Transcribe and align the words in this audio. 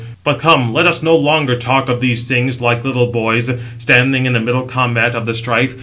But 0.23 0.39
come, 0.39 0.73
let 0.73 0.87
us 0.87 1.03
no 1.03 1.15
longer 1.15 1.55
talk 1.55 1.87
of 1.87 2.01
these 2.01 2.27
things, 2.27 2.59
like 2.59 2.83
little 2.83 3.11
boys, 3.11 3.51
standing 3.77 4.25
in 4.25 4.33
the 4.33 4.39
middle 4.39 4.63
combat 4.63 5.13
of 5.13 5.27
the 5.27 5.35
strife. 5.35 5.75